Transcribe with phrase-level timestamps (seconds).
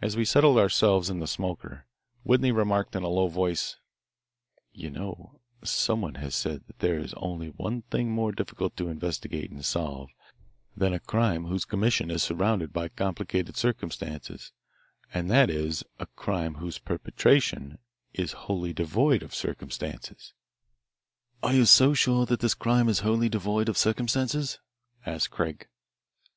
[0.00, 1.88] As we settled ourselves in the smoker,
[2.22, 3.74] Whitney remarked in a low voice,
[4.72, 9.50] "You know, someone has said that there is only one thing more difficult to investigate
[9.50, 10.10] and solve
[10.76, 14.52] than a crime whose commission is surrounded by complicated circumstances
[15.12, 17.78] and that is a crime whose perpetration
[18.14, 20.34] is wholly devoid of circumstances."
[21.42, 24.60] "Are you so sure that this crime is wholly devoid of circumstances?"
[25.04, 25.66] asked Craig.